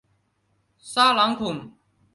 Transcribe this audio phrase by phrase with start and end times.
[0.79, 1.73] 沙朗孔。